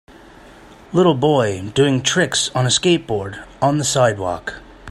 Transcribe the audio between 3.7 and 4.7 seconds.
the sidewalk.